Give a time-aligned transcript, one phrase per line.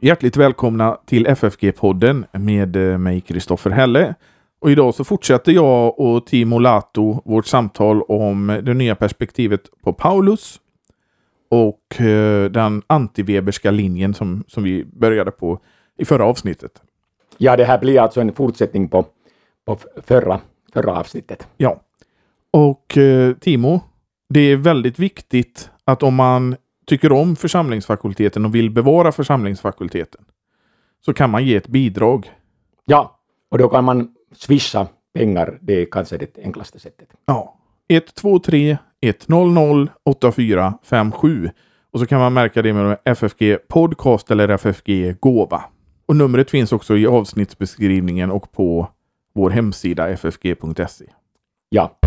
[0.00, 4.14] Hjärtligt välkomna till FFG-podden med eh, mig Kristoffer Helle.
[4.60, 9.92] Och idag så fortsätter jag och Timo Lato vårt samtal om det nya perspektivet på
[9.92, 10.60] Paulus
[11.50, 15.60] och eh, den antiweberska linjen som, som vi började på
[15.98, 16.82] i förra avsnittet.
[17.38, 19.06] Ja, det här blir alltså en fortsättning på,
[19.66, 20.40] på förra,
[20.72, 21.48] förra avsnittet.
[21.56, 21.80] Ja.
[22.50, 23.80] Och eh, Timo,
[24.28, 26.56] det är väldigt viktigt att om man
[26.86, 30.24] tycker om församlingsfakulteten och vill bevara församlingsfakulteten
[31.04, 32.30] så kan man ge ett bidrag.
[32.84, 35.58] Ja, och då kan man swisha pengar.
[35.60, 37.08] Det är kanske det enklaste sättet.
[37.26, 37.58] Ja.
[37.88, 41.50] 123 100 8457
[41.90, 45.64] och så kan man märka det med FFG Podcast eller FFG Gåva.
[46.06, 48.88] Och numret finns också i avsnittsbeskrivningen och på
[49.34, 51.04] vår hemsida ffg.se.
[51.68, 51.98] Ja.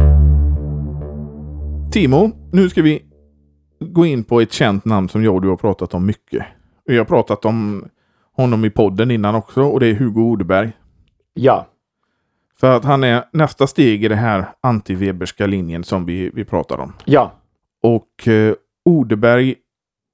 [1.92, 3.09] Timo, nu ska vi
[3.80, 6.46] gå in på ett känt namn som jag och du har pratat om mycket.
[6.86, 7.90] Vi har pratat om
[8.36, 10.72] honom i podden innan också och det är Hugo Odeberg.
[11.34, 11.68] Ja.
[12.60, 16.78] För att han är nästa steg i det här antiweberska linjen som vi, vi pratar
[16.78, 16.94] om.
[17.06, 17.32] Ja.
[17.84, 18.54] Och eh,
[18.86, 19.56] Odeberg,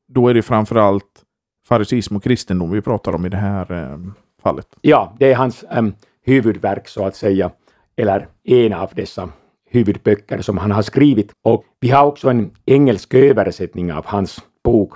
[0.07, 1.23] då är det framförallt
[1.67, 4.00] farisism och kristendom vi pratar om i det här eh,
[4.41, 4.67] fallet.
[4.81, 5.94] Ja, det är hans um,
[6.25, 7.52] huvudverk så att säga,
[7.95, 9.29] eller en av dessa
[9.75, 11.31] huvudböcker som han har skrivit.
[11.43, 14.93] Och vi har också en engelsk översättning av hans bok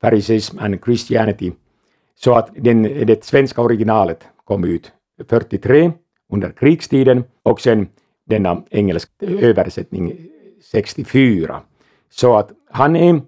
[0.00, 1.52] Phariseism and Christianity.
[2.14, 4.92] Så att den, det svenska originalet kom ut
[5.28, 5.92] 43
[6.32, 7.88] under krigstiden och sen
[8.26, 10.12] denna engelska översättning
[10.72, 11.60] 64.
[12.10, 13.20] Så att han är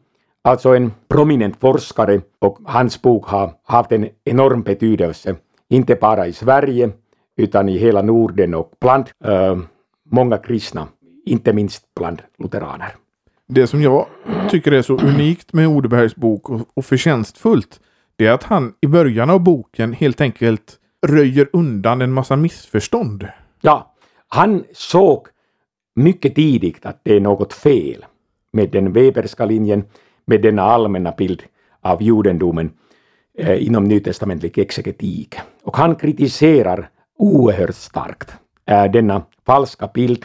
[0.43, 5.37] alltså en prominent forskare och hans bok har haft en enorm betydelse,
[5.69, 6.91] inte bara i Sverige
[7.37, 9.59] utan i hela Norden och bland äh, eh,
[10.15, 10.89] många kristna,
[11.27, 12.95] inte minst bland lutheraner.
[13.47, 14.07] Det som jag
[14.51, 17.81] tycker är så unikt med Odebergs bok och, och förtjänstfullt,
[18.17, 23.29] det är att han i början av boken helt enkelt röjer undan en massa missförstånd.
[23.61, 23.95] Ja,
[24.29, 25.27] han såg
[25.95, 28.05] mycket tidigt att det är något fel
[28.53, 29.85] med den Weberska linjen,
[30.27, 31.43] med denna allmänna bild
[31.81, 32.71] av judendomen
[33.39, 35.35] eh, inom nytestamentlig exegetik.
[35.63, 36.89] Och han kritiserar
[37.19, 38.35] oerhört starkt
[38.67, 40.25] denna falska bild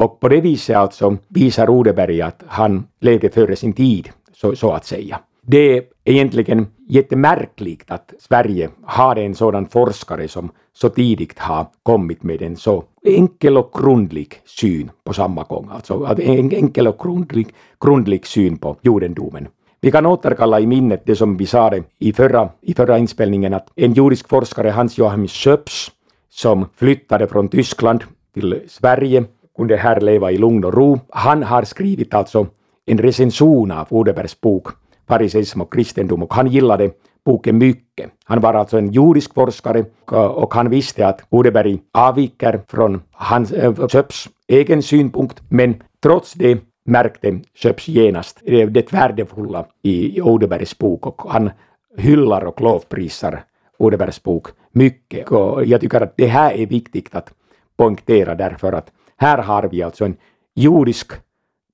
[0.00, 4.72] och på det viset alltså visar Odeberg att han levde före sin tid, så, så
[4.72, 5.20] att säga.
[5.42, 12.22] Det är egentligen jättemärkligt att Sverige har en sådan forskare som så tidigt har kommit
[12.22, 15.68] med en så enkel och grundlig syn på samma gång.
[15.72, 17.54] Alltså en enkel och grundlig,
[17.84, 19.48] grundlig syn på judendomen.
[19.80, 23.68] Vi kan återkalla i minnet det som vi sa i förra, i förra inspelningen att
[23.76, 25.90] en judisk forskare, Hans Joachim Schöps,
[26.30, 28.04] som flyttade från Tyskland
[28.34, 29.24] till Sverige,
[29.56, 31.00] kunde här leva i lugn och ro.
[31.08, 32.46] Han har skrivit alltså
[32.86, 34.68] en recension av Odebergs bok
[35.08, 36.90] Fariseism och kristendom och han gillade
[37.24, 38.10] boken mycket.
[38.24, 43.64] Han var alltså en judisk forskare och han visste att Odeberg avviker från hans, eh,
[43.64, 50.78] äh, Köps egen synpunkt, men trots det märkte Köps genast det, det värdefulla i Odebergs
[50.78, 51.50] bok och han
[51.98, 53.44] hyllar och lovprisar
[53.78, 55.30] Odebergs bok mycket.
[55.30, 57.32] Och jag tycker att det här är viktigt att
[57.76, 60.16] poängtera därför att här har vi alltså en
[60.54, 61.12] judisk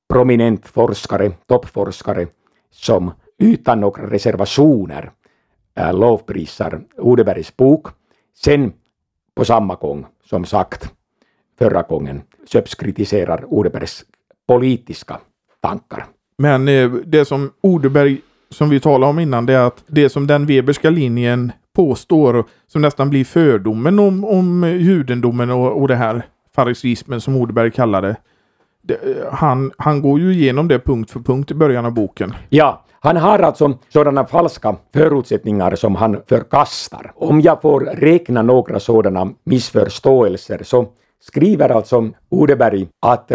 [0.09, 2.27] prominent forskare, toppforskare,
[2.71, 5.11] som utan några reservationer
[5.75, 7.87] äh, lovprisar Odebergs bok.
[8.35, 8.73] Sen
[9.35, 10.93] på samma gång, som sagt,
[11.59, 14.05] förra gången, Söps kritiserar Odebergs
[14.47, 15.19] politiska
[15.61, 16.07] tankar.
[16.39, 18.21] Men eh, det som Odeberg,
[18.51, 22.83] som vi talade om innan, det är att det som den Weberska linjen påstår, som
[22.83, 26.23] nästan blir fördomen om, om judendomen och, och det här
[26.55, 28.17] farisismen som Odeberg kallar det.
[28.83, 28.99] det.
[29.33, 32.35] han, han går ju igenom det punkt för punkt i början av boken.
[32.49, 37.13] Ja, han har alltså sådana falska förutsättningar som han förkastar.
[37.15, 40.87] Om jag får räkna några sådana missförståelser så
[41.21, 43.31] skriver alltså Odeberg att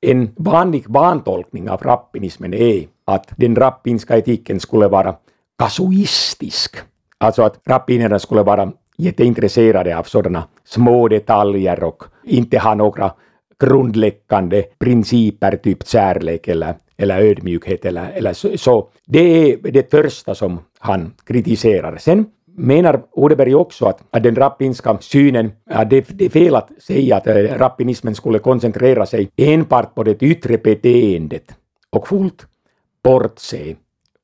[0.00, 5.14] en vanlig vantolkning av rappinismen är att den rappinska etiken skulle vara
[5.58, 6.76] kasuistisk.
[7.18, 13.12] Alltså att rappinerna skulle vara jätteintresserade av sådana små detaljer och inte ha några
[13.58, 18.88] grundläggande principer, typ kärlek eller, eller ödmjukhet eller, eller så, så.
[19.06, 21.96] Det är det första som han kritiserar.
[21.96, 22.26] Sen
[22.56, 27.16] menar Odeberg också att, att den rappinska synen, att det, det är fel att säga
[27.16, 31.54] att eh, rappinismen skulle koncentrera sig enbart på det yttre beteendet
[31.90, 32.46] och fullt
[33.04, 33.76] bortse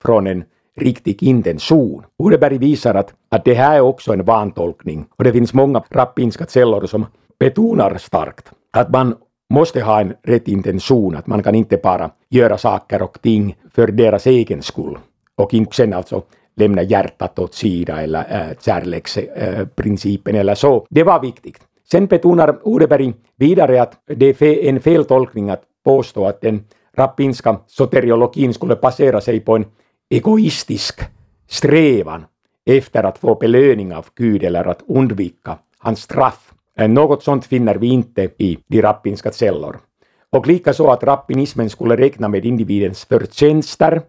[0.03, 0.45] från en
[0.77, 2.05] riktig intention.
[2.19, 6.47] Odeberg visar att, att det här är också en vantolkning och det finns många rappinska
[6.47, 7.07] källor som
[7.39, 9.15] betonar starkt att man
[9.51, 13.87] måste ha en rätt intention, att man kan inte bara göra saker och ting för
[13.87, 14.99] deras egen skull
[15.37, 16.23] och inte sen alltså
[16.57, 20.87] lämna hjärtat åt sidan eller äh, kärleksprincipen äh, eller så.
[20.91, 21.59] Det var viktigt.
[21.91, 26.65] Sen betonar Odeberg vidare att det är en feltolkning att påstå att den
[26.97, 29.65] rappinska soteriologin skulle basera sig på en
[30.13, 31.01] egoistisk
[31.49, 32.25] strävan
[32.67, 36.53] efter att få belöning av Gud eller att undvika hans straff.
[36.89, 39.79] Något sånt finner vi inte i de rappinska källor.
[40.31, 44.03] Och likaså att rappinismen skulle räkna med individens förtjänster.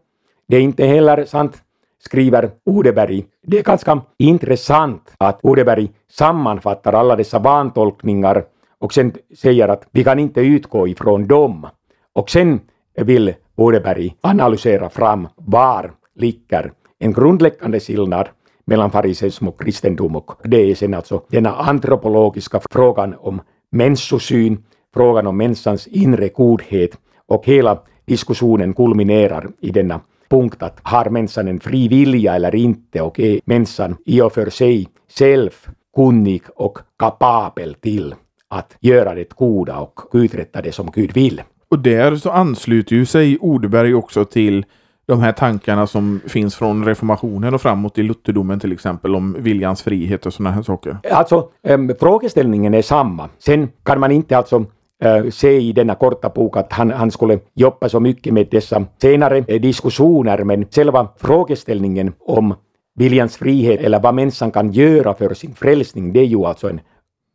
[0.47, 1.61] Det är inte heller sant,
[1.99, 3.25] skriver Odeberg.
[3.41, 8.45] Det är ganska intressant att Odeberg sammanfattar alla dessa vantolkningar
[8.79, 11.67] och sen säger att vi kan inte utgå ifrån dem.
[12.13, 12.59] Och sen
[12.95, 18.29] vill Odeberg analysera fram var ligger en grundläggande skillnad
[18.65, 20.15] mellan fariseism och kristendom.
[20.15, 23.41] Och det är sen alltså denna antropologiska frågan om
[23.71, 24.63] människosyn,
[24.93, 26.97] frågan om människans inre godhet.
[27.27, 33.01] Och hela diskussionen kulminerar i denna punkt att har människan en fri vilja eller inte?
[33.01, 34.87] Och är människan i och för sig
[35.19, 35.49] själv
[35.95, 38.15] kunnig och kapabel till
[38.47, 41.41] att göra det goda och uträtta det som Gud vill.
[41.73, 44.65] Och där så ansluter ju sig Odeberg också till
[45.05, 49.81] de här tankarna som finns från reformationen och framåt i lutherdomen till exempel om viljans
[49.81, 50.97] frihet och sådana här saker?
[51.11, 53.29] Alltså, äm, frågeställningen är samma.
[53.39, 54.65] Sen kan man inte alltså
[55.03, 58.85] äh, se i denna korta bok att han, han skulle jobba så mycket med dessa
[59.01, 62.55] senare äh, diskussioner, men själva frågeställningen om
[62.95, 66.79] viljans frihet eller vad människan kan göra för sin frälsning, det är ju alltså en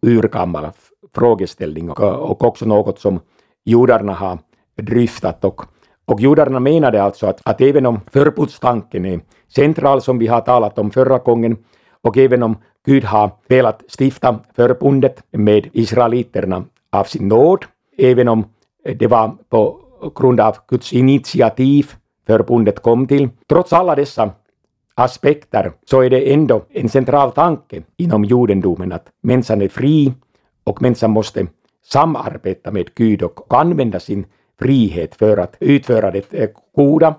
[0.06, 0.66] urgammal
[1.14, 3.20] frågeställning och, och också något som
[3.68, 4.38] judarna har
[4.76, 5.64] dryftat och
[6.08, 10.78] och judarna menade alltså att, att även om förbudstanken är central, som vi har talat
[10.78, 11.56] om förra gången,
[12.02, 12.56] och även om
[12.86, 17.64] Gud har velat stifta förbundet med israeliterna av sin nåd,
[17.98, 18.44] även om
[18.98, 19.80] det var på
[20.14, 21.92] grund av Guds initiativ
[22.26, 24.30] förbundet kom till, trots alla dessa
[24.94, 30.12] aspekter så är det ändå en central tanke inom judendomen att människan är fri
[30.64, 31.46] och människan måste
[31.92, 34.26] samarbeta med Gud och använda sin
[34.60, 37.14] frihet för att utföra det eh, goda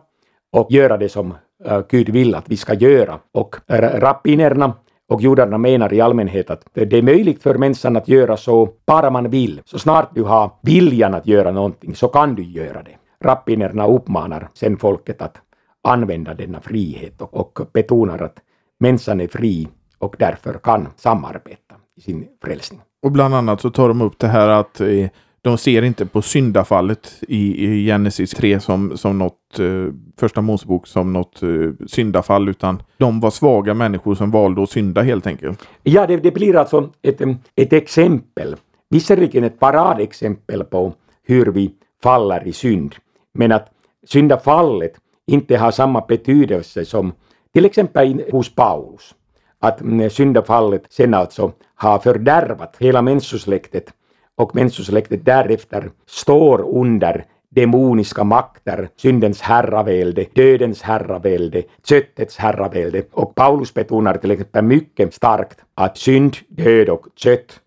[0.51, 1.33] och göra det som
[1.66, 3.19] eh, Gud vill att vi ska göra.
[3.31, 4.74] Och eh, rappinerna
[5.10, 9.10] och judarna menar i allmänhet att det är möjligt för människan att göra så bara
[9.10, 9.62] man vill.
[9.66, 12.98] Så snart du har viljan att göra någonting så kan du göra det.
[13.22, 15.38] Rappinerna uppmanar sen folket att
[15.83, 18.38] använda denna frihet och, och betonar att
[18.80, 19.68] människan är fri
[19.98, 22.81] och därför kan samarbeta i sin frälsning.
[23.01, 25.07] Och bland annat så tar de upp det här att eh,
[25.42, 30.88] de ser inte på syndafallet i, i Genesis 3 som, som något, eh, första Mosebok
[30.88, 35.68] som något eh, syndafall, utan de var svaga människor som valde att synda helt enkelt.
[35.84, 37.22] Ja, det, det blir alltså ett,
[37.56, 38.56] ett exempel,
[38.90, 40.94] visserligen ett paradexempel på
[41.24, 41.72] hur vi
[42.04, 42.96] faller i synd,
[43.34, 43.68] men att
[44.07, 44.94] syndafallet
[45.28, 47.13] inte har samma betydelse som
[47.54, 49.16] till exempel hos Paulus.
[49.60, 51.51] Att mm, syndafallet sen alltså
[51.81, 53.94] har fördärvat hela människosläktet
[54.36, 63.04] och människosläktet därefter står under demoniska makter, syndens herravälde, dödens herravälde, köttets herravälde.
[63.12, 67.60] Och Paulus betonar till exempel mycket starkt att synd, död och kött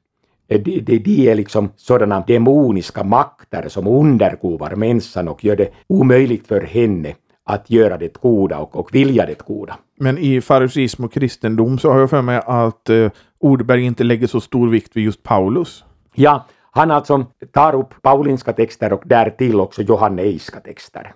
[0.49, 5.73] eh, de, de, de är liksom sådana demoniska makter som underkuvar människan och gör det
[5.87, 9.79] omöjligt för henne att göra det goda och, och vilja det goda.
[9.99, 14.27] Men i fariseism och kristendom så har jag för mig att eh, Ordberg inte lägger
[14.27, 15.85] så stor vikt vid just Paulus.
[16.15, 21.13] Ja, han alltså tar upp paulinska texter och därtill också johanneiska texter.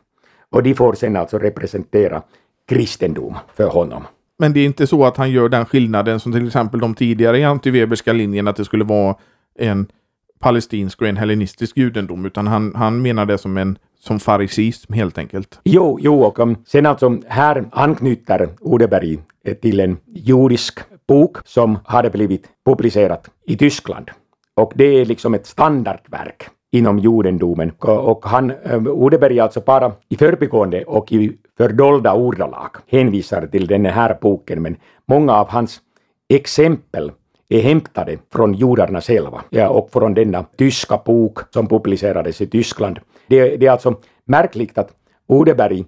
[0.51, 2.23] Och de får sen alltså representera
[2.69, 4.05] kristendom för honom.
[4.39, 7.39] Men det är inte så att han gör den skillnaden som till exempel de tidigare
[7.39, 9.17] i antiweberska linjen att det skulle vara
[9.59, 9.87] en
[10.39, 15.19] palestinsk och en hellenistisk judendom, utan han, han menar det som en som farisism helt
[15.19, 15.61] enkelt.
[15.65, 21.79] Jo, jo, och um, sen alltså här anknyter Odeberg eh, till en judisk bok som
[21.85, 24.11] hade blivit publicerat i Tyskland
[24.57, 27.71] och det är liksom ett standardverk inom judendomen.
[27.81, 33.87] Och han, eh, Odeberg alltså bara i förbigående och i fördolda ordalag hänvisar till den
[33.87, 35.81] här boken, men många av hans
[36.29, 37.13] exempel
[37.49, 42.99] är hämtade från judarna själva ja, och från denna tyska bok som publicerades i Tyskland.
[43.27, 44.91] Det, det är alltså märkligt att
[45.27, 45.85] Odeberg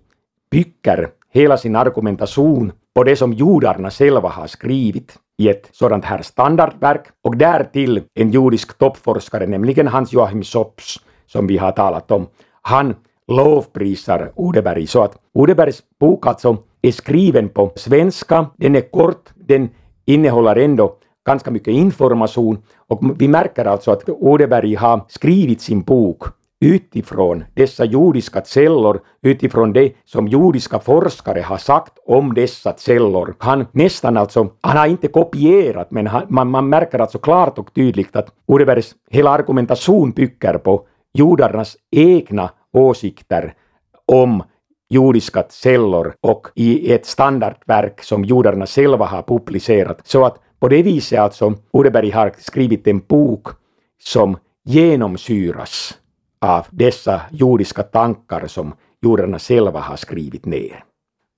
[0.50, 6.22] bygger hela sin argumentation på det som judarna själva har skrivit i ett sådant här
[6.22, 7.06] standardverk.
[7.24, 12.26] Och därtill en judisk toppforskare, nämligen Hans Joachim Sops, som vi har talat om.
[12.62, 12.94] Han
[13.28, 14.86] lovprisar Odeberg.
[14.86, 19.68] Så att Odebergs bok alltså är skriven på svenska, den är kort, den
[20.04, 22.58] innehåller ändå ganska mycket information.
[22.88, 26.24] Och vi märker alltså att Odeberg har skrivit sin bok
[26.60, 33.34] utifrån dessa jordiska källor, utifrån det som jordiska forskare har sagt om dessa källor.
[33.38, 37.74] Han nästan alltså, han har inte kopierat, men han, man, man märker alltså klart och
[37.74, 43.54] tydligt att Urbergs hela argumentation bygger på jordarnas egna åsikter
[44.06, 44.42] om
[44.88, 50.00] jordiska källor och i ett standardverk som jordarna själva har publicerat.
[50.04, 53.48] Så att på det viset alltså, Urberg har skrivit en bok
[54.02, 55.97] som genomsyras
[56.40, 60.84] av dessa jordiska tankar som jordarna själva har skrivit ner.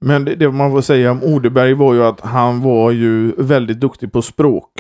[0.05, 3.81] Men det, det man får säga om Odeberg var ju att han var ju väldigt
[3.81, 4.71] duktig på språk.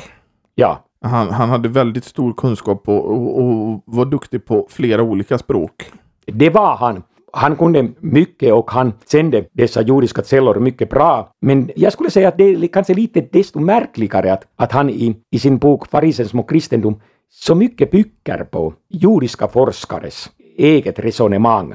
[0.55, 5.39] Ja, Han, han hade väldigt stor kunskap på, och, och var duktig på flera olika
[5.39, 5.73] språk.
[6.27, 7.03] det var han.
[7.33, 11.29] Han kunde mycket och han kände dessa jordiska källor mycket bra.
[11.41, 15.17] Men jag skulle säga att det är kanske lite desto märkligare att, att han i,
[15.31, 17.00] i sin bok Farisens och kristendom
[17.31, 21.75] så mycket bygger på judiska forskares eget resonemang.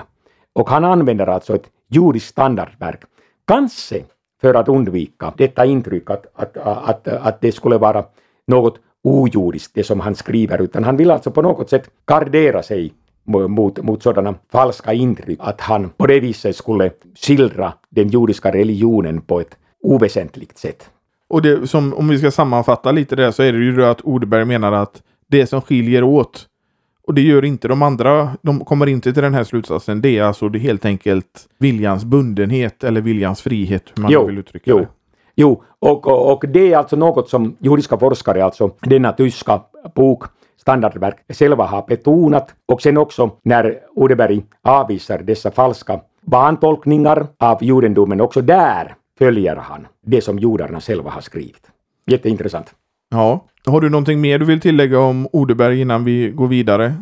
[0.54, 3.02] Och han använder alltså ett judiskt standardverk.
[3.48, 4.04] Kanske
[4.42, 8.06] för att undvika detta intryck att, att, att, att det skulle vara
[8.48, 12.94] något ojordiskt det som han skriver, utan han vill alltså på något sätt gardera sig
[13.24, 19.22] mot, mot sådana falska intryck, att han på det viset skulle skildra den judiska religionen
[19.22, 20.90] på ett oväsentligt sätt.
[21.28, 24.02] Och det som, om vi ska sammanfatta lite det så är det ju då att
[24.02, 26.48] Odeberg menar att det som skiljer åt
[27.08, 28.30] och det gör inte de andra.
[28.42, 30.02] De kommer inte till den här slutsatsen.
[30.02, 33.84] Det är alltså det helt enkelt viljans bundenhet eller viljans frihet.
[33.96, 34.88] Hur man Jo, vill uttrycka Jo, det.
[35.36, 39.62] jo och, och, och det är alltså något som jordiska forskare, alltså denna tyska
[39.96, 40.24] bok,
[40.62, 42.54] standardverk, själva har betonat.
[42.66, 49.88] Och sen också när Odeberg avvisar dessa falska vantolkningar av judendomen, också där följer han
[50.06, 51.72] det som jordarna själva har skrivit.
[52.08, 52.74] Jätteintressant.
[53.10, 53.46] Ja.
[53.66, 56.94] Har du någonting mer du vill tillägga om Odeberg innan vi går vidare?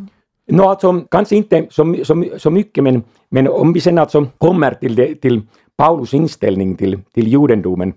[0.47, 4.73] Nå, alltså, kanske inte så, så, så mycket, men, men om vi sen alltså kommer
[4.73, 5.41] till, det, till
[5.77, 7.93] Paulus inställning till, till judendomen,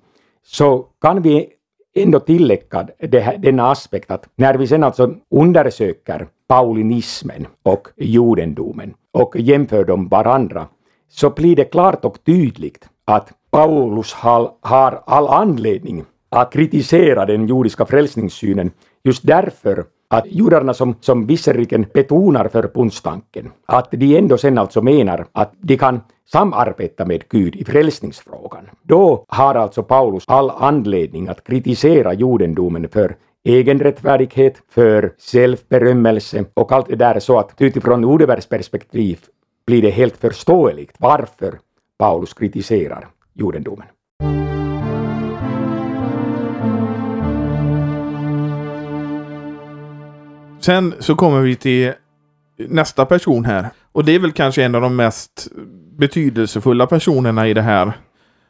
[0.47, 1.47] så kan vi
[1.97, 8.95] ändå tillägga det här, denna aspekt att när vi sen alltså undersöker paulinismen och judendomen
[9.13, 10.67] och jämför dem varandra,
[11.09, 16.05] så blir det klart och tydligt att Paulus har, har all anledning
[16.41, 18.71] att kritisera den jordiska frälsningssynen
[19.05, 25.27] just därför att judarna som, som visserligen betonar förbundstanken, att de ändå sen alltså menar
[25.33, 26.01] att de kan
[26.33, 28.71] samarbeta med Gud i frälsningsfrågan.
[28.83, 36.73] Då har alltså Paulus all anledning att kritisera judendomen för egen rättfärdighet, för självberömmelse och
[36.73, 39.19] allt det där så att utifrån Odebergs perspektiv
[39.67, 41.59] blir det helt förståeligt varför
[41.99, 43.87] Paulus kritiserar judendomen.
[50.67, 51.93] Sen så kommer vi till
[52.59, 53.67] nästa person här.
[53.93, 55.49] Och det är väl kanske en av de mest
[55.99, 57.93] betydelsefulla personerna i det här.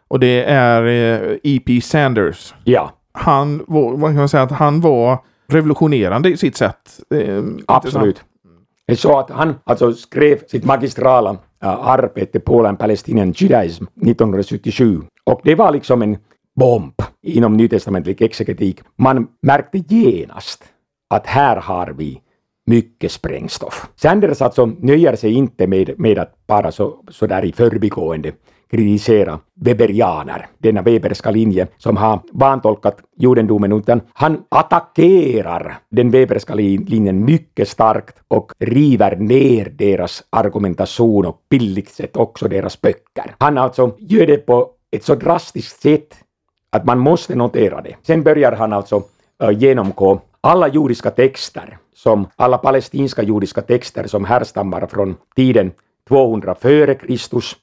[0.09, 1.81] Och det är eh, E.P.
[1.81, 2.55] Sanders.
[2.65, 5.19] Ja, Han var, vad kan man säga, att han var
[5.49, 7.01] revolutionerande i sitt sätt.
[7.15, 8.25] Eh, absolut.
[8.87, 11.31] Det är så att han alltså skrev sitt magistrala
[11.63, 16.17] äh, arbete Polen Palestinian Judaism 1977 och det var liksom en
[16.55, 18.81] bomb inom nytestamentlig exegetik.
[18.97, 20.65] Man märkte genast
[21.09, 22.21] att här har vi
[22.67, 23.89] mycket sprängstoff.
[23.97, 28.33] Sanders alltså nöjer sig inte med, med att bara så, så där i förbigående
[28.71, 37.25] kritisera weberianer, denna weberska linje som har vantolkat judendomen, utan han attackerar den weberska linjen
[37.25, 43.35] mycket starkt och river ner deras argumentation och billigt sett också deras böcker.
[43.39, 46.15] Han alltså gör det på ett så drastiskt sätt
[46.71, 47.97] att man måste notera det.
[48.03, 49.03] Sen börjar han alltså
[49.43, 55.73] äh, genomgå alla judiska texter, som alla palestinska judiska texter som härstammar från tiden
[56.09, 57.57] 200 före Kristus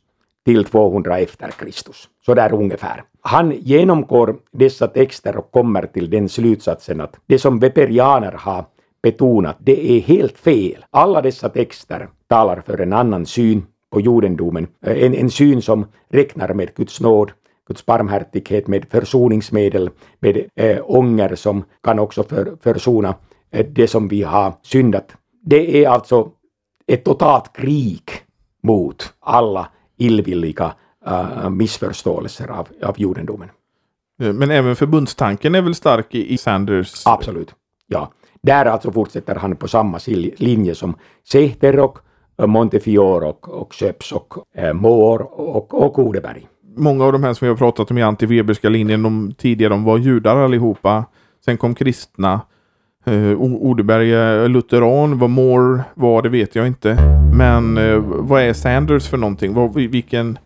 [0.45, 2.09] till 200 efter Kristus.
[2.25, 3.03] Så där ungefär.
[3.21, 8.65] Han genomgår dessa texter och kommer till den slutsatsen att det som weberianer har
[9.03, 10.85] betonat, det är helt fel.
[10.91, 15.85] Alla dessa texter talar för en annan syn på judendomen, eh, en, en syn som
[16.09, 17.31] räknar med Guds nåd,
[17.67, 19.89] Guds barmhärtighet med försoningsmedel,
[20.19, 23.15] med äh, ånger som kan också för, försona
[23.51, 25.15] äh, det som vi har syndat.
[25.45, 26.31] Det är alltså
[26.87, 28.03] ett totalt krig
[28.63, 29.67] mot alla
[29.97, 30.73] illvilliga
[31.07, 33.49] uh, missförståelser av, av judendomen.
[34.21, 37.03] Eh, Men även förbundstanken är väl stark i, Sanders?
[37.05, 37.55] Absolut.
[37.87, 38.11] Ja.
[38.41, 39.99] Där alltså fortsätter han på samma
[40.37, 41.97] linje som Sechter och
[42.39, 43.75] äh, Montefiore och, och
[44.13, 46.47] och äh, Moore och, och Odeberg.
[46.75, 49.83] Många av de här som vi har pratat om i antiweberska linjen, de tidigare de
[49.83, 51.05] var judar allihopa.
[51.45, 52.41] Sen kom kristna.
[53.05, 56.97] Eh, Odeberg är lutheran, vad Moore var det vet jag inte.
[57.33, 59.53] Men eh, vad är Sanders för någonting?
[59.53, 60.37] Vad, vilken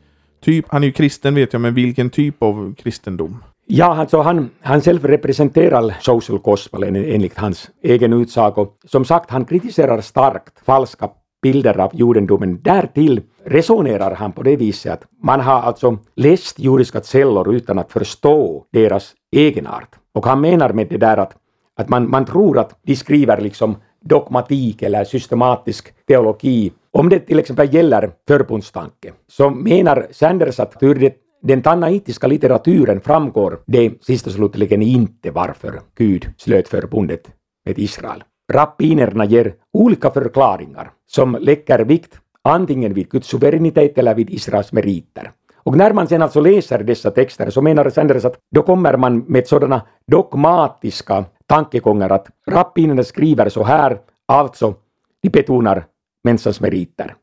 [0.43, 0.65] typ?
[0.69, 3.43] Han är ju kristen vet jag, men vilken typ av kristendom?
[3.69, 8.67] Ja, alltså han, han själv representerar social gospel enligt hans egen utsago.
[8.85, 11.09] Som sagt, han kritiserar starkt falska
[11.41, 12.61] bilder av judendomen.
[12.61, 17.91] Därtill resonerar han på det viset att man har alltså läst judiska källor utan att
[17.91, 19.95] förstå deras egenart.
[20.13, 21.35] Och han menar med det där att,
[21.75, 26.71] att man, man tror att de skriver liksom dogmatik eller systematisk teologi.
[26.91, 33.01] Om det till exempel gäller förbundstanke så menar Sanders att hur det den tanaitiska litteraturen
[33.01, 37.31] framgår det sist och slutligen inte varför Gud slöt förbundet
[37.65, 38.23] med Israel.
[38.53, 45.31] Rappinerna ger olika förklaringar som lägger vikt antingen vid Guds suveränitet eller vid Israels meriter.
[45.55, 49.19] Och när man sen alltså läser dessa texter så menar Sanders att då kommer man
[49.27, 54.75] med sådana dogmatiska tankegångar att rappinerna skriver så här, alltså
[55.21, 55.85] de betonar
[56.23, 57.15] människans meriter.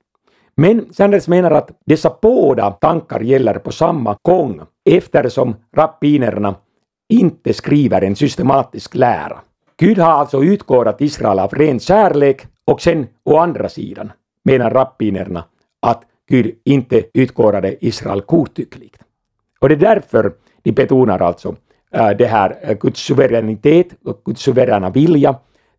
[0.57, 6.55] Men Sanders menar att dessa båda tankar gäller på samma gång eftersom rappinerna
[7.09, 9.41] inte skriver en systematisk lära.
[9.77, 14.13] Gud har alltså utkodat Israel av ren kärlek och sen å andra sidan
[14.45, 15.45] menar rappinerna
[15.81, 18.99] att Gud inte utkodade Israel godtyckligt.
[19.61, 21.57] Och det är därför de betonar alltså
[21.91, 25.37] eh, det här eh, Guds suveränitet och Guds suveräna vilja,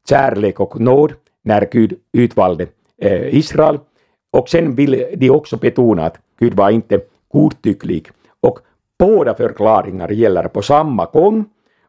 [0.10, 3.80] kärlek och nåd när Gud utvalde eh, Israel
[4.32, 8.10] och sen vill de också betona att Gud var inte godtycklig.
[8.40, 8.60] Och
[9.00, 11.46] båda förklaringar gäller på samma gång.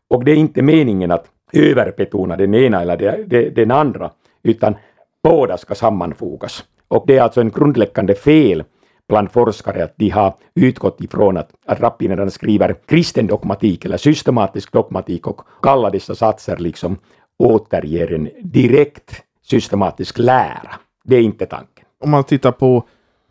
[0.09, 4.11] Och det är inte meningen att överbetona den ena eller den andra,
[4.43, 4.75] utan
[5.23, 6.65] båda ska sammanfogas.
[6.89, 8.65] Och det är alltså en grundläggande fel
[9.09, 14.73] bland forskare att de har utgått ifrån att, att rappinerna skriver kristen dogmatik eller systematisk
[14.73, 16.99] dogmatik och kallar dessa satser liksom
[17.39, 20.71] återger en direkt systematisk lära.
[21.05, 22.85] Det är inte tanken om man tittar på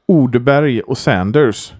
[0.07, 1.73] Odeberg och Sanders,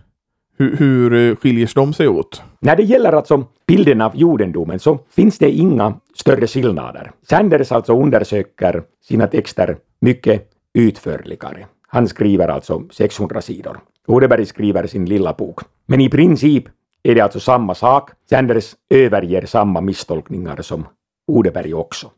[0.58, 2.44] hur, hur skiljer de sig åt?
[2.60, 7.12] När det gäller alltså bilden av judendomen så finns det inga större skillnader.
[7.30, 11.66] Sanders alltså undersöker sina texter mycket utförligare.
[11.88, 13.80] Han skriver alltså 600 sidor.
[14.08, 15.60] Odeberg skriver sin lilla bok.
[15.86, 16.66] Men i princip
[17.04, 18.10] är det alltså samma sak.
[18.30, 20.86] Sanders överger samma misstolkningar som
[21.28, 22.12] Odeberg också.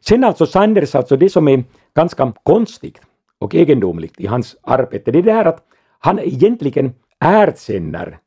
[0.00, 3.00] Sen alltså Sanders, alltså det som är ganska konstigt
[3.38, 5.62] och egendomligt i hans arbete, det är det här att
[5.98, 8.18] han egentligen erkänner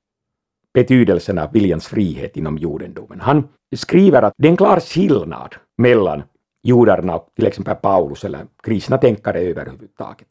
[0.73, 3.19] betydelsen av viljans frihet inom judendomen.
[3.19, 6.23] Han skriver att det är en klar skillnad mellan
[6.63, 10.27] judarna och till exempel Paulus eller kristna tänkare överhuvudtaget.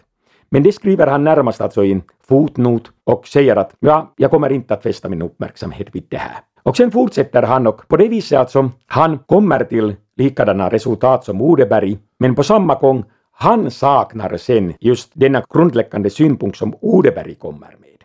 [0.51, 4.53] Men det skriver han närmast alltså i en fotnot och säger att ja, jag kommer
[4.53, 6.41] inte att fästa min uppmärksamhet vid det här.
[6.63, 11.43] Och sen fortsätter han och på det viset alltså han kommer till likadana resultat som
[11.43, 17.77] Odeberg, men på samma gång han saknar sen just denna grundläggande synpunkt som Odeberg kommer
[17.81, 18.05] med.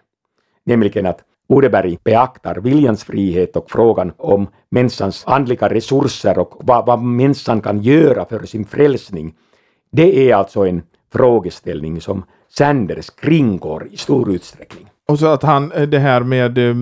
[0.65, 7.01] Nämligen att Odeberg beaktar viljans frihet och frågan om människans andliga resurser och vad, vad
[7.01, 9.33] människan kan göra för sin frälsning.
[9.91, 10.81] Det är alltså en
[11.13, 14.87] frågeställning som Sanders kringgår i stor utsträckning.
[15.07, 16.75] Och så att han, det här med eh,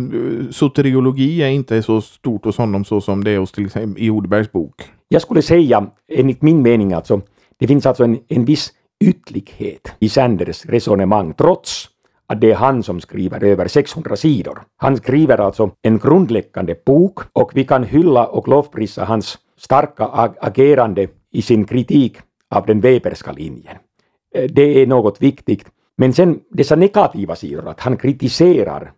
[0.52, 4.10] soteriologi är inte så stort hos honom så som det är hos till exempel i
[4.10, 4.84] Odebergs bok?
[5.08, 7.22] Jag skulle säga, enligt min mening alltså,
[7.60, 8.72] det finns alltså en, en viss
[9.04, 11.91] ytlighet i Sanders resonemang trots
[12.32, 14.62] att det är han som skriver över 600 sidor.
[14.78, 20.36] Han skriver alltså en grundläggande bok och vi kan hylla och lovprisa hans starka ag
[20.42, 22.18] agerande i sin kritik
[22.50, 23.78] av den Weberska linjen.
[24.36, 25.66] Eh, det är något viktigt.
[25.98, 28.92] Men sen dessa negativa sidor, att han kritiserar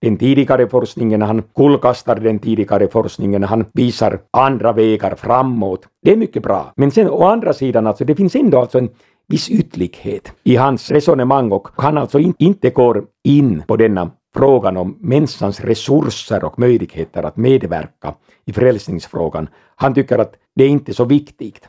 [0.00, 5.86] den tidigare forskningen, han kullkastar den tidigare forskningen, han visar andra vägar framåt.
[6.02, 6.72] Det är mycket bra.
[6.76, 8.88] Men sen å andra sidan, alltså, det finns ändå alltså en
[9.28, 14.76] viss ytlighet i hans resonemang och han alltså in, inte går in på denna frågan
[14.76, 18.14] om människans resurser och möjligheter att medverka
[18.44, 19.48] i frälsningsfrågan.
[19.76, 21.68] Han tycker att det är inte så viktigt.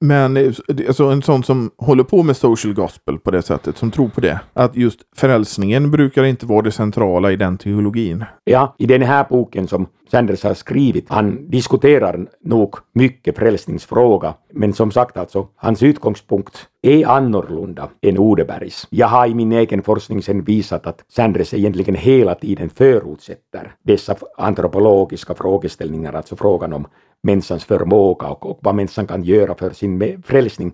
[0.00, 0.52] Men eh,
[0.86, 4.20] alltså en sån som håller på med social gospel på det sättet, som tror på
[4.20, 8.24] det, att just frälsningen brukar inte vara det centrala i den teologin.
[8.44, 14.72] Ja, i den här boken som Sanders har skrivit, han diskuterar nog mycket frälsningsfråga, men
[14.72, 18.86] som sagt alltså, hans utgångspunkt är annorlunda än Odebergs.
[18.90, 24.16] Jag har i min egen forskning sen visat att Sanders egentligen hela tiden förutsätter dessa
[24.36, 26.86] antropologiska frågeställningar, alltså frågan om
[27.26, 30.72] människans förmåga och, och vad människan kan göra för sin frälsning.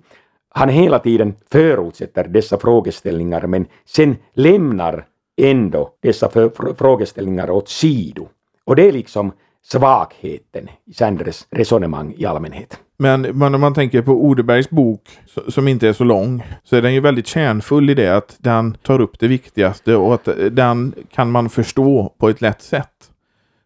[0.54, 5.06] Han hela tiden förutsätter dessa frågeställningar men sen lämnar
[5.40, 6.30] ändå dessa
[6.76, 8.28] frågeställningar åt sido.
[8.64, 9.32] Och det är liksom
[9.64, 12.80] svagheten i Sanders resonemang i allmänhet.
[12.98, 15.00] Men, men om man tänker på Odebergs bok
[15.48, 18.74] som inte är så lång så är den ju väldigt kärnfull i det att den
[18.74, 23.11] tar upp det viktigaste och att eh, den kan man förstå på ett lätt sätt.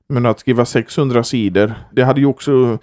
[0.09, 2.79] Men att skriva 600 sidor, det hade ju också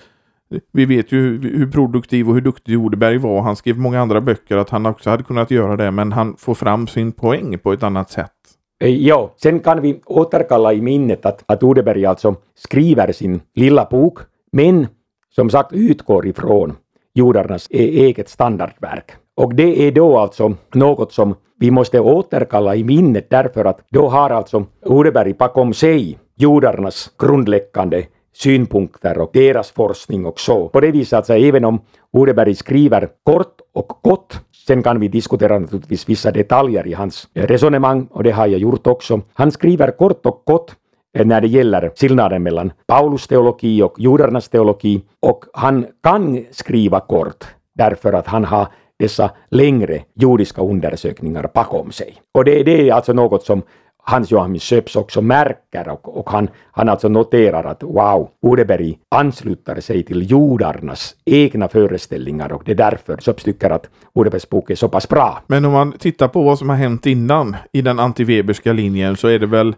[0.71, 3.41] vi vet ju hur produktiv och hur duktig Odeberg var.
[3.41, 6.55] Han skrev många andra böcker att han också hade kunnat göra det men han får
[6.55, 8.31] fram sin poäng på ett annat sätt.
[8.79, 13.87] Eh, ja, sen kan vi återkalla i minnet att, att Odeberg alltså skriver sin lilla
[13.91, 14.19] bok
[14.51, 14.87] men
[15.35, 16.75] som sagt utgår ifrån
[17.13, 19.11] jordarnas e-, eget standardverk.
[19.35, 24.07] Och det är då alltså något som vi måste återkalla i minnet därför att då
[24.07, 30.69] har alltså Odeberg bakom sig judarnas grundläggande synpunkter och deras forskning och så.
[30.69, 35.59] På det viset, alltså, även om Odeberg skriver kort och gott, sen kan vi diskutera
[35.59, 39.21] naturligtvis vissa detaljer i hans resonemang och det har jag gjort också.
[39.33, 40.75] Han skriver kort och gott
[41.13, 47.45] när det gäller skillnaden mellan Paulus teologi och judarnas teologi och han kan skriva kort
[47.75, 48.67] därför att han har
[48.99, 52.15] dessa längre judiska undersökningar bakom sig.
[52.33, 53.61] Och det, det är alltså något som
[54.05, 59.81] Hans Joachim Söps också märker och, och han, han alltså noterar att wow, Odeberg ansluter
[59.81, 64.75] sig till jordarnas egna föreställningar och det är därför Söps tycker att Odebergs bok är
[64.75, 65.41] så pass bra.
[65.47, 69.27] Men om man tittar på vad som har hänt innan i den antiweberska linjen så
[69.27, 69.75] är det väl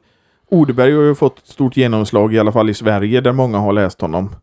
[0.50, 4.02] Odeberg har ju fått stort genomslag i alla fall i Sverige där många har läst
[4.02, 4.36] honom.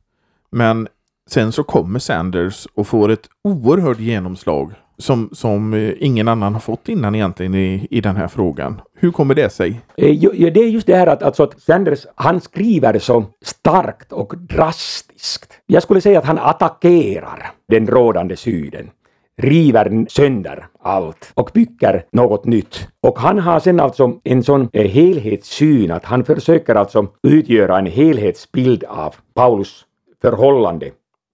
[0.50, 0.88] Men
[1.32, 6.60] sen så kommer Sanders och får ett oerhört genomslag som, som eh, ingen annan har
[6.60, 8.80] fått innan egentligen i, i den här frågan.
[8.94, 9.80] Hur kommer det sig?
[9.96, 14.12] Eh, ja, det är just det här att, alltså att Sanders, han skriver så starkt
[14.12, 15.52] och drastiskt.
[15.66, 18.90] Jag skulle säga att han attackerar den rådande synen
[19.36, 22.88] river sönder allt och bygger något nytt.
[23.00, 27.86] Och han har sen alltså en sån eh, helhetssyn att han försöker alltså utgöra en
[27.86, 29.84] helhetsbild av Paulus
[30.22, 30.90] förhållande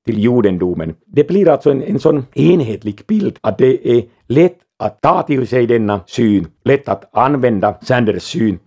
[0.08, 0.94] till judendomen.
[1.06, 5.46] Det blir alltså en, en sån enhetlig bild att det är lätt att ta till
[5.46, 8.58] sig denna syn, lätt att använda Sanders syn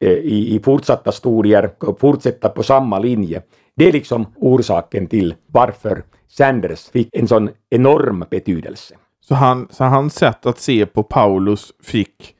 [0.00, 3.42] eh, i, i fortsatta studier och fortsätta på samma linje.
[3.74, 8.94] Det är liksom orsaken till varför Sanders fick en sån enorm betydelse.
[9.20, 12.34] Så, han, så hans sätt att se på Paulus fick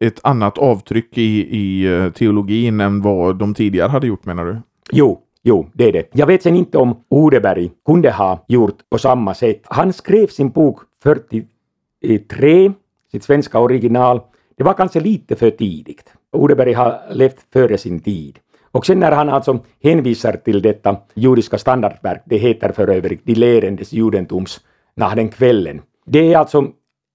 [0.00, 4.60] ett annat avtryck i, i eh, teologin än vad de tidigare hade gjort menar du?
[4.92, 6.08] Jo, Jo, det är det.
[6.12, 9.62] Jag vet sen inte om Odeberg kunde ha gjort på samma sätt.
[9.64, 12.72] Han skrev sin bok 43,
[13.12, 14.20] sitt svenska original.
[14.56, 16.12] Det var kanske lite för tidigt.
[16.32, 18.38] Odeberg har levt före sin tid.
[18.70, 23.34] Och sen när han alltså hänvisar till detta judiska standardverk, det heter för övrigt De
[23.34, 24.60] lärendes judentums
[25.32, 25.82] kvällen.
[26.06, 26.66] Det är alltså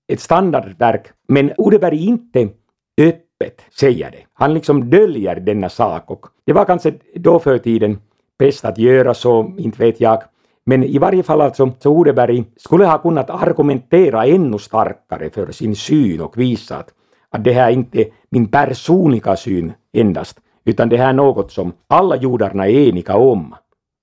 [0.07, 2.49] ett standardverk, men Odeberg inte
[2.97, 4.23] öppet säger det.
[4.33, 7.97] Han liksom döljer denna sak och det var kanske då för tiden
[8.41, 10.23] bäst att göra så, inte vet jag.
[10.65, 15.75] Men i varje fall alltså, så Odeberg skulle ha kunnat argumentera ännu starkare för sin
[15.75, 16.89] syn och visa att,
[17.29, 21.73] att det här inte är min personliga syn endast, utan det här är något som
[21.87, 23.55] alla judarna är eniga om.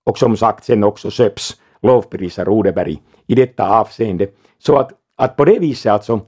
[0.07, 4.27] Och som sagt sen också Söps lovprisar Odeberg i detta avseende.
[4.59, 6.21] Så att, att på det viset alltså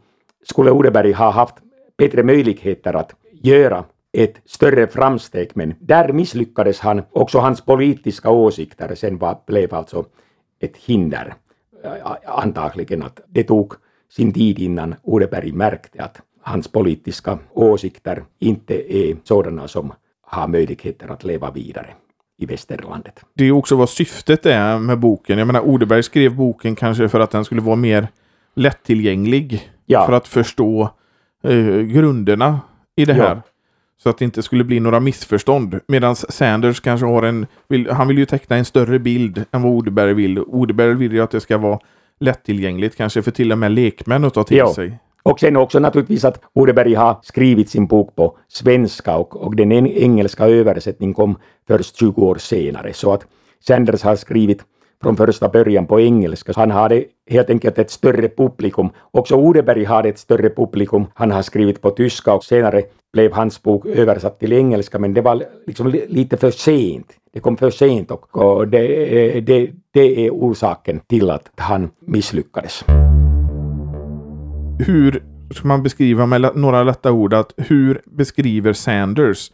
[0.45, 1.55] skulle Odeberg ha haft
[1.99, 7.03] bättre möjligheter att göra ett större framsteg, men där misslyckades han.
[7.11, 10.05] Också hans politiska åsikter sen var, blev alltså
[10.61, 11.35] ett hinder.
[12.25, 13.73] Antagligen att det tog
[14.11, 19.93] sin tid innan Odeberg märkte att hans politiska åsikter inte är sådana som
[20.23, 21.95] har möjligheter att leva vidare
[22.39, 23.21] i västerlandet.
[23.35, 25.39] Det är också vad syftet är med boken.
[25.39, 28.09] Jag menar Odeberg skrev boken kanske för att den skulle vara mer
[28.55, 29.71] lättillgänglig.
[29.87, 30.07] Ja.
[30.07, 30.91] För att förstå
[31.43, 32.61] eh, grunderna
[32.97, 33.43] i det här.
[34.03, 35.81] Så att det inte skulle bli några missförstånd.
[35.89, 37.47] Medan Sanders kanske har en...
[37.69, 40.39] Vill, han vill ju teckna en större bild än vad Odeberg vill.
[40.39, 41.79] Odeberg vill ju att det ska vara
[42.21, 44.75] lättillgängligt, kanske för till och med lekmän att ta till jo.
[44.75, 44.99] sig.
[45.23, 49.73] Och sen också naturligtvis att Odeberg har skrivit sin bok på svenska och, och den
[49.73, 52.93] engelska översättningen kom först 20 år senare.
[52.93, 53.27] Så att
[53.67, 54.63] Sanders har skrivit
[55.03, 56.53] från första början på engelska.
[56.57, 58.91] Han hade helt enkelt ett större publikum.
[59.11, 61.07] Också Odeberg hade ett större publikum.
[61.15, 65.21] Han har skrivit på tyska och senare blev hans bok översatt till engelska men det
[65.21, 67.13] var liksom lite för sent.
[67.33, 72.85] Det kom för sent och, det, det, det är orsaken till att han misslyckades.
[74.87, 75.23] Hur
[75.55, 79.51] ska man beskriva med några lätta ord att hur beskriver Sanders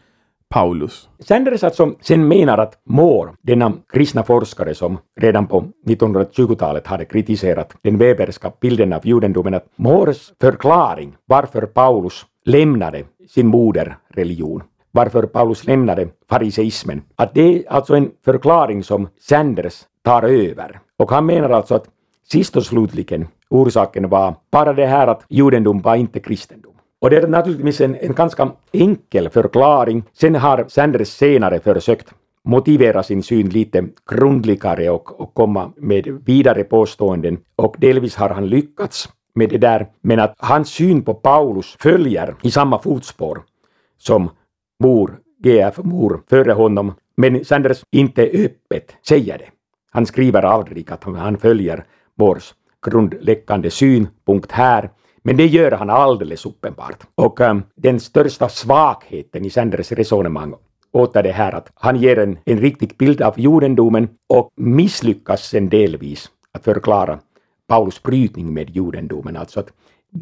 [0.48, 1.08] Paulus.
[1.18, 7.76] Sanders alltså sen menar att Moore, denna kristna forskare som redan på 1920-talet hade kritiserat
[7.82, 15.64] den Weberska bilden av judendomen, att Moores förklaring varför Paulus lämnade sin moderreligion, varför Paulus
[15.64, 20.80] lämnade fariseismen, att det är alltså en förklaring som Sanders tar över.
[20.96, 21.88] Och han menar alltså att
[22.30, 26.72] sist och slutligen orsaken var bara det här att judendom var inte kristendom.
[27.00, 30.02] Och det är naturligtvis en, en ganska enkel förklaring.
[30.12, 36.64] Sen har Sanders senare försökt motivera sin syn lite grundligare och, och komma med vidare
[36.64, 41.76] påståenden och delvis har han lyckats med det där, men att hans syn på Paulus
[41.78, 43.42] följer i samma fotspår
[43.98, 44.30] som
[44.82, 49.48] mor, GF mor före honom, men Sanders inte öppet säger det.
[49.90, 52.38] Han skriver aldrig att han följer vår
[52.86, 54.90] grundläggande synpunkt här,
[55.22, 57.06] men det gör han alldeles uppenbart.
[57.14, 60.54] Och äm, den största svagheten i Sanders resonemang
[60.92, 65.68] åter det här att han ger en, en riktig bild av judendomen och misslyckas sen
[65.68, 67.18] delvis att förklara
[67.66, 69.36] Paulus brytning med judendomen.
[69.36, 69.72] Alltså att,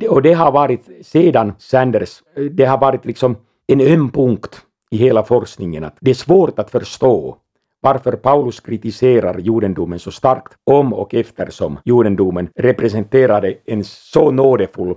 [0.09, 5.22] och det har varit sedan Sanders, det har varit liksom en öm punkt i hela
[5.22, 7.37] forskningen att det är svårt att förstå
[7.80, 14.94] varför Paulus kritiserar judendomen så starkt om och eftersom judendomen representerade en så nådefull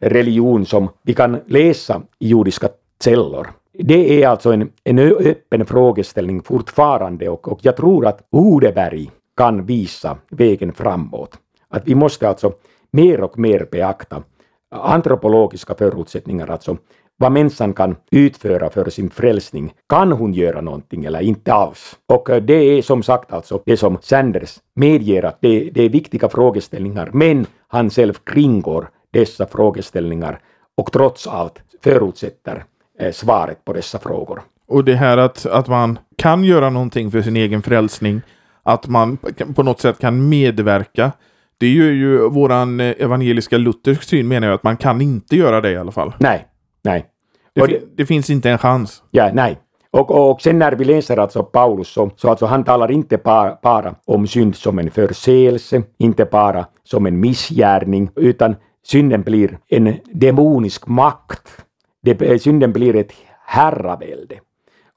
[0.00, 2.68] religion som vi kan läsa i judiska
[3.04, 3.48] källor.
[3.72, 9.66] Det är alltså en, en öppen frågeställning fortfarande och, och jag tror att Odeberg kan
[9.66, 11.38] visa vägen framåt.
[11.70, 12.52] Att vi måste alltså
[12.90, 14.22] mer och mer beakta
[14.70, 16.76] antropologiska förutsättningar, alltså
[17.16, 19.72] vad människan kan utföra för sin frälsning.
[19.88, 21.96] Kan hon göra någonting eller inte alls?
[22.06, 25.88] Och eh, det är som sagt alltså det som Sanders medger att det, det är
[25.88, 30.40] viktiga frågeställningar, men han själv kringgår dessa frågeställningar
[30.76, 32.64] och trots allt förutsätter
[32.98, 34.42] eh, svaret på dessa frågor.
[34.68, 38.20] Och det här att, att man kan göra någonting för sin egen frälsning,
[38.62, 39.18] att man
[39.54, 41.12] på något sätt kan medverka.
[41.60, 45.36] Det är ju, ju våran eh, evangeliska luthersk syn menar jag att man kan inte
[45.36, 46.12] göra det i alla fall.
[46.18, 46.46] Nej,
[46.82, 47.06] nej.
[47.54, 49.02] Det, det, det finns inte en chans.
[49.10, 49.58] Ja, nej.
[49.90, 53.58] Och, och sen när vi läser alltså Paulus så, så alltså han talar inte bara,
[53.62, 59.94] bara om synd som en förseelse, inte bara som en missgärning, utan synden blir en
[60.12, 61.64] demonisk makt.
[62.02, 63.12] Det, synden blir ett
[63.46, 64.34] herravälde.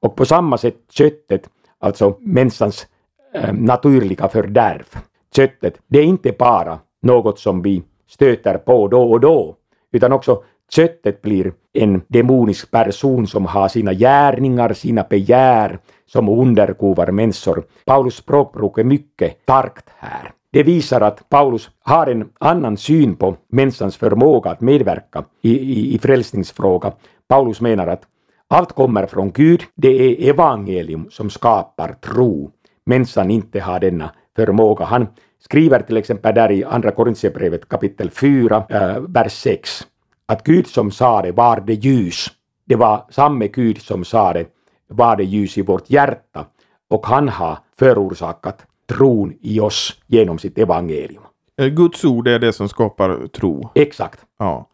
[0.01, 1.49] Och på samma sätt köttet,
[1.79, 2.87] alltså människans
[3.33, 4.87] äh, naturliga fördärv,
[5.35, 9.55] köttet, det är inte bara något som vi stöter på då och då,
[9.91, 17.11] utan också köttet blir en demonisk person som har sina gärningar, sina begär, som underkuvar
[17.11, 17.63] människor.
[17.85, 20.31] Paulus språkbruk är mycket starkt här.
[20.51, 25.95] Det visar att Paulus har en annan syn på människans förmåga att medverka i, i,
[25.95, 26.91] i frälsningsfråga.
[27.27, 28.03] Paulus menar att
[28.47, 32.51] allt kommer från Gud, det är evangelium som skapar tro.
[32.85, 34.85] Människan inte har denna förmåga.
[34.85, 35.07] Han
[35.39, 39.87] skriver till exempel där i Andra Korintierbrevet kapitel 4, äh, vers 6
[40.25, 42.27] att Gud som sa det var det ljus.
[42.65, 44.45] Det var samme Gud som sa det
[44.87, 46.45] var det ljus i vårt hjärta
[46.89, 51.23] och han har förorsakat tron i oss genom sitt evangelium.
[51.57, 53.69] Eh, Guds ord är det som skapar tro.
[53.75, 54.19] Exakt.
[54.39, 54.69] Ja.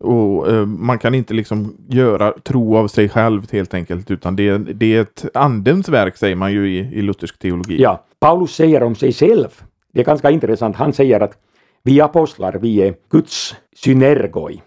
[0.00, 4.58] Och eh, Man kan inte liksom göra tro av sig själv helt enkelt, utan det,
[4.58, 7.82] det är ett andens verk säger man ju i, i luthersk teologi.
[7.82, 11.38] Ja, Paulus säger om sig själv, det är ganska intressant, han säger att
[11.82, 14.62] vi apostlar, vi är Guds synergoi.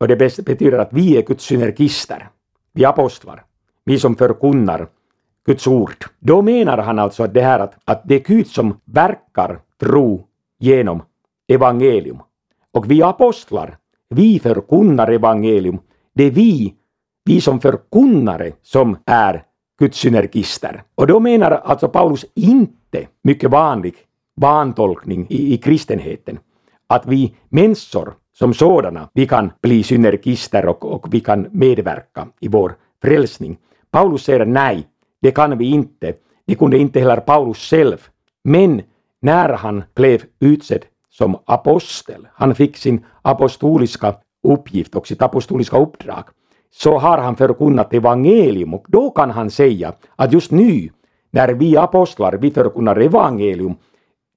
[0.00, 2.28] Och det betyder att vi är Guds synergister,
[2.72, 3.42] vi apostlar,
[3.84, 4.88] vi som förkunnar
[5.46, 6.04] Guds ord.
[6.20, 10.26] Då menar han alltså att det här att, att det är Gud som verkar tro
[10.58, 11.02] genom
[11.48, 12.18] evangelium.
[12.72, 13.76] Och vi apostlar,
[14.08, 15.78] vi förkunnar evangelium.
[16.14, 16.74] Det är vi,
[17.24, 19.42] vi som förkunnare, som är
[19.78, 20.82] Guds synergister.
[20.94, 23.94] Och då menar alltså Paulus inte, mycket vanlig
[24.36, 26.38] vantolkning i, i kristenheten,
[26.86, 32.48] att vi människor som sådana, vi kan bli synergister och, och vi kan medverka i
[32.48, 33.58] vår frälsning.
[33.90, 34.86] Paulus säger nej,
[35.22, 36.14] det kan vi inte.
[36.46, 38.08] Det kunde inte heller Paulus själv.
[38.44, 38.82] Men
[39.20, 40.84] när han blev utsedd
[41.18, 46.24] som apostel, han fick sin apostoliska uppgift och sitt apostoliska uppdrag,
[46.74, 50.88] så har han förkunnat evangelium och då kan han säga att just nu
[51.30, 53.74] när vi apostlar, vi förkunnar evangelium,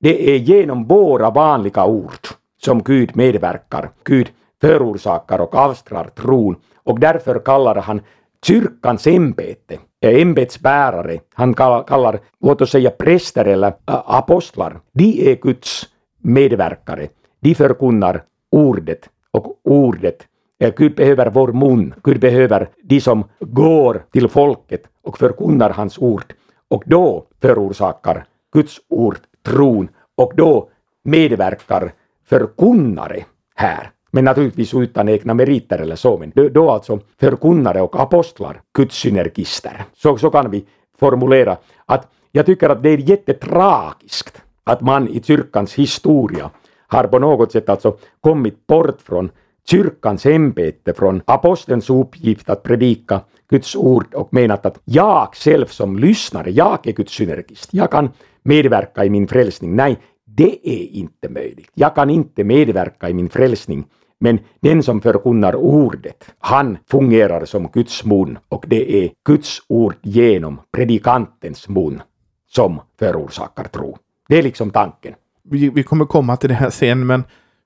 [0.01, 2.27] det är genom våra vanliga ord
[2.63, 3.89] som Gud medverkar.
[4.03, 4.27] Gud
[4.61, 6.55] förorsakar och avstrar tron.
[6.83, 8.01] Och därför kallar han
[8.45, 15.87] kyrkans ämbete, ämbetsbärare, han kallar, låt oss säga präster eller apostlar, de är Guds
[16.21, 17.07] medverkare.
[17.39, 20.27] De förkunnar ordet och ordet
[20.59, 25.97] eh, Gud behöver vår mun, Gud behöver de som går till folket och förkunnar hans
[25.97, 26.33] ord.
[26.67, 30.69] Och då förorsakar Guds ord tron och då
[31.03, 31.91] medverkar
[32.25, 33.91] förkunnare här.
[34.11, 39.85] Men naturligtvis utan egna meriter eller så, men då alltså förkunnare och apostlar, Guds synergister.
[39.93, 40.65] Så, så kan vi
[40.99, 46.49] formulera att jag tycker att det är jättetragiskt att man i kyrkans historia
[46.87, 49.31] har på något sätt alltså kommit bort från
[49.69, 55.99] kyrkans ämbete, från apostelns uppgift att predika Guds ord och menat att jag själv som
[55.99, 58.09] lyssnare, jag är Guds synergist, jag kan
[58.43, 59.75] medverka i min frälsning.
[59.75, 61.71] Nej, det är inte möjligt.
[61.73, 63.85] Jag kan inte medverka i min frälsning
[64.19, 69.95] men den som förkunnar ordet, han fungerar som Guds mun och det är Guds ord
[70.01, 72.01] genom predikantens mun
[72.47, 73.97] som förorsakar tro.
[74.29, 75.13] Det är liksom tanken.
[75.49, 77.23] Vi, vi kommer komma till det här sen, men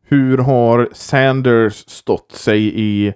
[0.08, 3.14] hur har Sanders stått sig i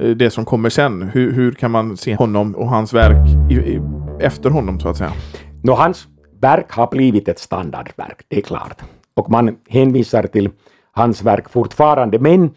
[0.00, 1.02] eh, det som kommer sen?
[1.02, 3.80] Hur, hur kan man se honom och hans verk i, i,
[4.20, 5.12] efter honom så att säga?
[5.62, 6.08] Nå, hans
[6.40, 8.82] verk har blivit ett standardverk, det är klart.
[9.14, 10.50] Och man hänvisar till
[10.92, 12.50] hans verk fortfarande, men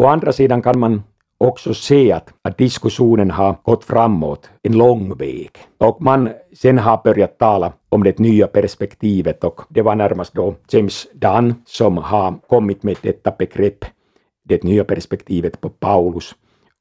[0.00, 1.02] Å andra sidan kan man
[1.40, 7.00] också se att, att diskussionen har gått framåt en lång väg och man sen har
[7.04, 12.34] börjat tala om det nya perspektivet och det var närmast då James Dunn som har
[12.48, 13.84] kommit med detta begrepp,
[14.44, 16.34] det nya perspektivet på Paulus.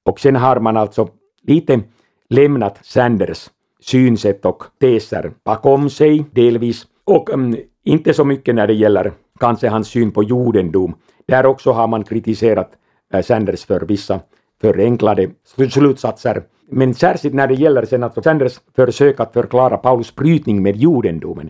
[0.06, 1.10] Och sen har man alltså
[1.42, 1.82] lite
[2.30, 3.50] lämnat Sanders
[3.82, 9.70] synsätt och teser bakom sig delvis och um, inte så mycket när det gäller kanske
[9.70, 10.96] hans syn på judendom.
[11.28, 12.72] Där också har man kritiserat
[13.14, 14.20] eh, Sanders för vissa
[14.62, 15.30] förenklade
[15.70, 16.44] slutsatser.
[16.72, 21.50] Men särskilt när det gäller sen Sanders försök att förklara Paulus brytning med judendomen,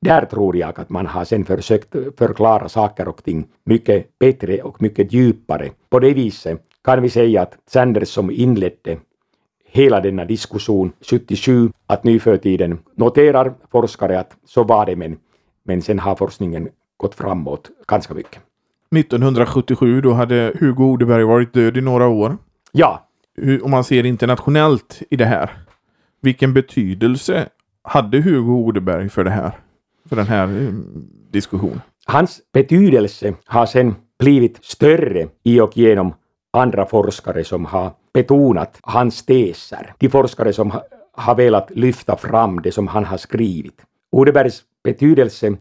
[0.00, 4.82] där tror jag att man har sen försökt förklara saker och ting mycket bättre och
[4.82, 5.70] mycket djupare.
[5.90, 8.96] På det viset kan vi säga att Sanders som inledde
[9.64, 15.18] hela denna diskussion 77, att nu för tiden noterar forskare att så var det, men,
[15.64, 18.40] men sen har forskningen gått framåt ganska mycket.
[18.92, 22.36] 1977 då hade Hugo Odeberg varit död i några år.
[22.72, 23.08] Ja.
[23.62, 25.50] Om man ser internationellt i det här.
[26.20, 27.48] Vilken betydelse
[27.82, 29.52] hade Hugo Odeberg för det här?
[30.08, 30.72] För den här eh,
[31.30, 31.80] diskussionen?
[32.06, 36.14] Hans betydelse har sen blivit större i och genom
[36.50, 39.94] andra forskare som har betonat hans teser.
[39.98, 40.72] De forskare som
[41.12, 43.82] har velat lyfta fram det som han har skrivit.
[44.12, 45.56] Odebergs betydelse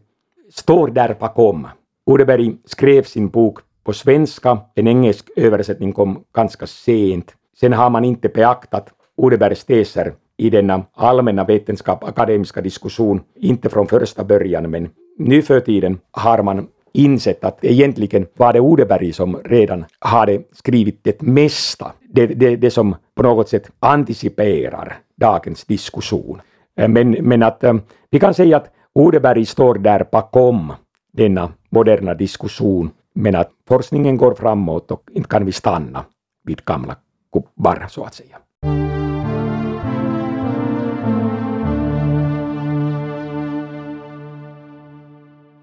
[0.53, 1.67] står där bakom
[2.11, 7.35] Odeberg skrev sin bok på svenska, en engelsk översättning kom ganska sent.
[7.59, 13.87] Sen har man inte beaktat Odebergs teser i denna allmänna vetenskap, akademiska diskussion, inte från
[13.87, 19.37] första början, men nu för tiden har man insett att egentligen var det Odeberg som
[19.45, 26.41] redan hade skrivit det mesta, det, det, det som på något sätt anticiperar dagens diskussion.
[26.77, 27.73] Eh, men, men att eh,
[28.09, 30.73] vi kan säga att Odeberg står där bakom
[31.11, 36.05] denna moderna diskussion, men att forskningen går framåt och inte kan vi stanna
[36.43, 36.95] vid gamla
[37.33, 38.37] gubbar, så att säga.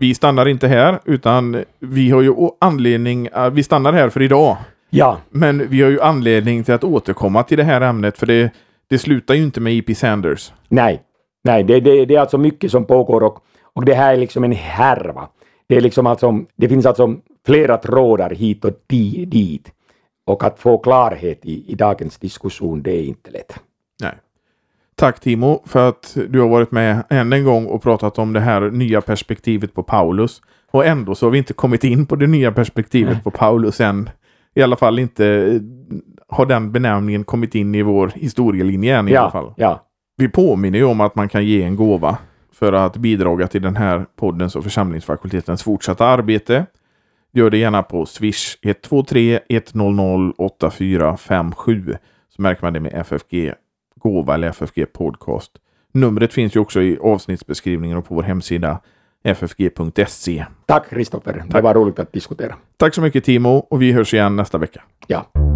[0.01, 4.57] Vi stannar inte här, utan vi har ju anledning, äh, vi stannar här för idag.
[4.91, 5.19] Ja.
[5.31, 8.51] Men vi har ju anledning till att återkomma till det här ämnet, för det,
[8.89, 9.95] det slutar ju inte med E.P.
[9.95, 10.53] Sanders.
[10.69, 11.03] Nej,
[11.45, 13.39] nej det, det, det är alltså mycket som pågår och,
[13.73, 15.29] och det här är liksom en härva.
[15.69, 18.73] Det, är liksom alltså, det finns alltså flera trådar hit och
[19.27, 19.73] dit.
[20.27, 23.61] Och att få klarhet i, i dagens diskussion, det är inte lätt.
[24.03, 24.15] Nej.
[24.95, 28.41] Tack Timo för att du har varit med än en gång och pratat om det
[28.41, 30.43] här nya perspektivet på Paulus.
[30.71, 34.11] Och ändå så har vi inte kommit in på det nya perspektivet på Paulus än.
[34.55, 35.61] I alla fall inte eh,
[36.29, 39.55] har den benämningen kommit in i vår historielinje än i ja, alla fall.
[39.57, 39.85] Ja.
[40.17, 42.19] Vi påminner ju om att man kan ge en gåva
[42.59, 46.67] för att bidra till den här poddens och församlingsfakultetens fortsatta arbete.
[47.33, 51.95] Gör det gärna på Swish 123 100 8457.
[52.29, 53.53] Så märker man det med FFG
[53.97, 55.53] Gåva eller FFG Podcast.
[55.93, 58.81] Numret finns ju också i avsnittsbeskrivningen och på vår hemsida
[59.25, 60.45] ffg.se.
[60.67, 62.55] Tack Kristoffer, det var roligt att diskutera.
[62.77, 64.83] Tack så mycket Timo och vi hörs igen nästa vecka.
[65.07, 65.48] Ja.